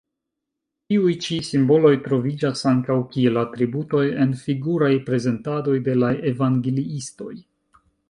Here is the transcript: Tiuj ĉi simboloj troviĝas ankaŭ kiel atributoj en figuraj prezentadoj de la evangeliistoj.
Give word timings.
Tiuj 0.93 1.11
ĉi 1.25 1.37
simboloj 1.49 1.91
troviĝas 2.07 2.65
ankaŭ 2.73 2.97
kiel 3.13 3.39
atributoj 3.43 4.03
en 4.25 4.35
figuraj 4.43 4.91
prezentadoj 5.11 5.79
de 5.91 5.99
la 6.03 6.15
evangeliistoj. 6.35 7.33